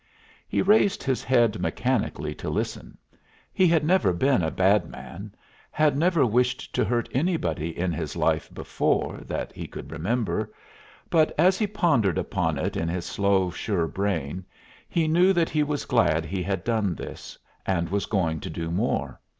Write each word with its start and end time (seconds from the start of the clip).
He 0.49 0.63
raised 0.63 1.03
his 1.03 1.23
head 1.23 1.59
mechanically 1.59 2.33
to 2.33 2.49
listen. 2.49 2.97
He 3.53 3.67
had 3.67 3.85
never 3.85 4.11
been 4.13 4.41
a 4.41 4.49
bad 4.49 4.89
man; 4.89 5.35
had 5.69 5.95
never 5.95 6.25
wished 6.25 6.73
to 6.73 6.83
hurt 6.83 7.07
anybody 7.11 7.77
in 7.77 7.91
his 7.93 8.15
life 8.15 8.51
before 8.51 9.19
that 9.27 9.51
he 9.51 9.67
could 9.67 9.91
remember; 9.91 10.51
but 11.11 11.31
as 11.37 11.59
he 11.59 11.67
pondered 11.67 12.17
upon 12.17 12.57
it 12.57 12.75
in 12.75 12.87
his 12.89 13.05
slow, 13.05 13.51
sure 13.51 13.87
brain, 13.87 14.43
he 14.89 15.07
knew 15.07 15.33
that 15.33 15.51
he 15.51 15.61
was 15.61 15.85
glad 15.85 16.25
he 16.25 16.41
had 16.41 16.63
done 16.63 16.95
this, 16.95 17.37
and 17.67 17.87
was 17.89 18.07
going 18.07 18.39
to 18.39 18.49
do 18.49 18.71
more. 18.71 19.19